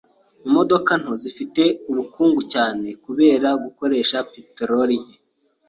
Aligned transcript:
Imodoka 0.47 0.91
nto 1.01 1.13
zifite 1.21 1.63
ubukungu 1.91 2.39
cyane 2.53 2.87
kubera 3.03 3.49
gukoresha 3.63 4.17
peteroli 4.31 4.95
nke. 5.03 5.15